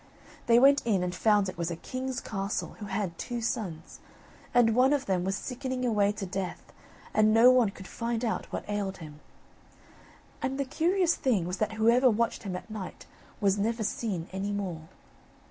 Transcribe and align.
They 0.47 0.57
went 0.57 0.81
in 0.83 1.03
and 1.03 1.13
found 1.13 1.47
it 1.47 1.59
was 1.59 1.69
a 1.69 1.75
king's 1.75 2.21
castle, 2.21 2.69
who 2.79 2.87
had 2.87 3.15
two 3.19 3.39
sons, 3.39 3.99
and 4.51 4.73
one 4.73 4.93
of 4.93 5.05
them 5.05 5.23
was 5.23 5.35
sickening 5.35 5.85
away 5.85 6.11
to 6.13 6.25
death 6.25 6.73
and 7.13 7.31
no 7.31 7.51
one 7.51 7.69
could 7.69 7.87
find 7.87 8.25
out 8.25 8.51
what 8.51 8.67
ailed 8.67 8.97
him. 8.97 9.19
And 10.41 10.57
the 10.59 10.65
curious 10.65 11.13
thing 11.15 11.45
was 11.45 11.57
that 11.57 11.73
whoever 11.73 12.09
watched 12.09 12.41
him 12.41 12.55
at 12.55 12.71
night 12.71 13.05
was 13.39 13.59
never 13.59 13.83
seen 13.83 14.27
any 14.33 14.51
more. 14.51 14.89